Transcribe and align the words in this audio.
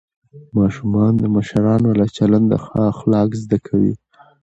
ماشومان 0.57 1.11
د 1.17 1.23
مشرانو 1.35 1.89
له 1.99 2.05
چلنده 2.17 2.57
ښه 2.65 2.79
اخلاق 2.93 3.29
زده 3.43 3.57
کوي 3.67 3.93